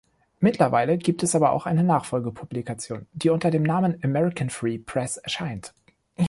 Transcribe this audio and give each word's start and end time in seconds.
Mittlerweile 0.39 0.97
gibt 0.97 1.21
es 1.21 1.35
aber 1.35 1.67
eine 1.67 1.83
Nachfolgepublikation, 1.83 3.05
die 3.13 3.29
unter 3.29 3.51
dem 3.51 3.61
Namen 3.61 3.99
"American 4.03 4.49
Free 4.49 4.79
Press" 4.79 5.17
erscheint. 5.17 5.75